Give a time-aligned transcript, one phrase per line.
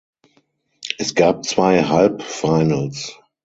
[0.97, 3.19] Es gab zwei Halbfinals.